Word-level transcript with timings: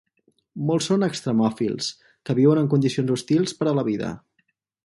Molts 0.69 0.87
són 0.91 1.07
extremòfils, 1.07 1.91
que 2.29 2.37
viuen 2.41 2.63
en 2.65 2.73
condicions 2.75 3.15
hostils 3.19 3.57
per 3.61 3.73
a 3.73 3.79
la 3.83 3.89
vida. 3.93 4.15